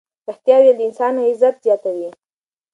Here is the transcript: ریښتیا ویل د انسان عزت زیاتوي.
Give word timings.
ریښتیا 0.27 0.55
ویل 0.59 0.75
د 0.77 0.81
انسان 0.89 1.13
عزت 1.29 1.55
زیاتوي. 1.65 2.09